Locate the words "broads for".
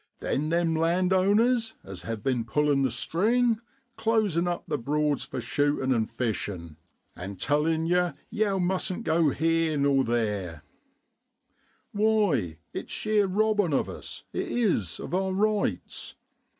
4.79-5.39